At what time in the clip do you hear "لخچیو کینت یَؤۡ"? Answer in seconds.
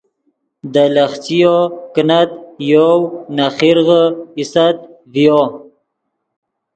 0.95-3.01